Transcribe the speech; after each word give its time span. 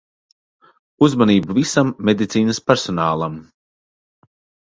Uzmanību 1.07 1.57
visam 1.57 1.91
medicīnas 2.09 2.61
personālam. 2.71 3.35